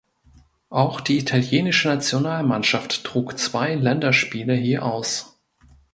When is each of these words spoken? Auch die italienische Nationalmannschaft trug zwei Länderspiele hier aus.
Auch 0.71 0.99
die 0.99 1.19
italienische 1.19 1.87
Nationalmannschaft 1.89 3.03
trug 3.03 3.37
zwei 3.37 3.75
Länderspiele 3.75 4.55
hier 4.55 4.83
aus. 4.83 5.39